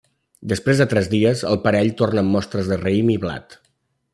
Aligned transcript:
Després 0.53 0.79
de 0.83 0.87
tres 0.93 1.09
dies, 1.11 1.43
el 1.51 1.59
parell 1.67 1.91
torna 2.01 2.25
amb 2.25 2.35
mostres 2.37 2.73
de 2.73 2.81
raïm 2.85 3.13
i 3.17 3.19
blat. 3.27 3.59